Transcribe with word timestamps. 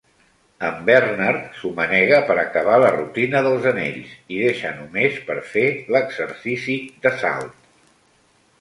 En 0.67 0.77
Bernard 0.85 1.43
s'ho 1.57 1.69
manega 1.79 2.21
per 2.29 2.37
acabar 2.43 2.79
la 2.85 2.89
rutina 2.95 3.43
dels 3.49 3.69
anells 3.73 4.17
i 4.37 4.41
deixar 4.47 4.73
només 4.81 5.21
per 5.31 5.39
fer 5.53 5.69
l'exercici 5.97 6.79
de 7.07 7.17
salt. 7.27 7.73